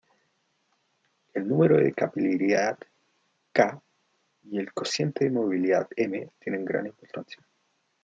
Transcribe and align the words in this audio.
El 1.35 1.47
número 1.47 1.77
de 1.77 1.93
capilaridad 1.93 2.75
"Ca" 3.53 3.79
y 4.41 4.57
el 4.57 4.73
cociente 4.73 5.25
de 5.25 5.29
movilidad 5.29 5.87
"M" 5.95 6.27
tienen 6.39 6.65
gran 6.65 6.87
importancia. 6.87 7.45